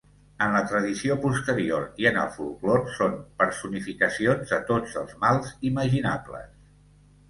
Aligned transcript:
En 0.43 0.53
la 0.57 0.61
tradició 0.69 1.17
posterior 1.25 1.85
i 2.05 2.09
en 2.13 2.17
el 2.23 2.33
folklore, 2.39 2.95
són 2.97 3.21
personificacions 3.45 4.57
de 4.57 4.63
tots 4.75 5.01
els 5.05 5.17
mals 5.29 5.57
imaginables. 5.75 6.55